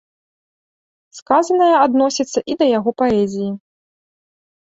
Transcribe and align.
Сказанае 1.17 1.75
адносіцца 1.85 2.39
і 2.53 2.57
да 2.63 2.71
яго 2.77 2.91
паэзіі. 3.03 3.51